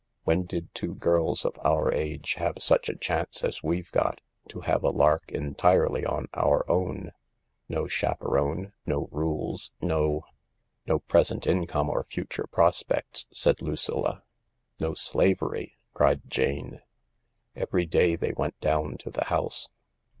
[0.23, 4.61] When did two girls of our age have such a chance as we've got— to
[4.61, 7.11] have a lark entirely on our own?
[7.69, 10.21] No chaperon, no rules, no m."
[10.87, 14.23] "No present income or future prospects," said Lucilla."
[14.79, 16.81] No slavery!" cried Jane.
[17.55, 19.69] Every day they went down to the House.